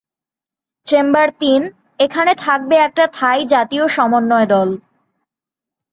[0.85, 1.61] Chamber তিন,
[1.99, 4.69] এখানে থাকবে একটা থাই জাতীয় সমন্বয় দল।